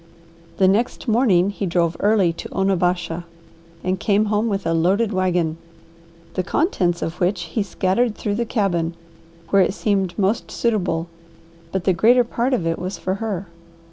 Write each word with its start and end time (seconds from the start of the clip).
The 0.57 0.67
next 0.67 1.07
morning 1.07 1.51
he 1.51 1.67
drove 1.67 1.95
early 1.99 2.33
to 2.33 2.49
Onabasha 2.51 3.23
and 3.83 3.99
came 3.99 4.25
home 4.25 4.47
with 4.47 4.65
a 4.65 4.73
loaded 4.73 5.13
wagon, 5.13 5.57
the 6.33 6.41
contents 6.41 7.03
of 7.03 7.19
which 7.21 7.41
he 7.43 7.61
scattered 7.61 8.15
through 8.15 8.33
the 8.33 8.43
cabin 8.47 8.95
where 9.51 9.61
it 9.61 9.75
seemed 9.75 10.17
most 10.17 10.49
suitable, 10.49 11.07
but 11.71 11.83
the 11.83 11.93
greater 11.93 12.23
part 12.23 12.51
of 12.51 12.65
it 12.65 12.79
was 12.79 12.97
for 12.97 13.13
her. 13.21 13.45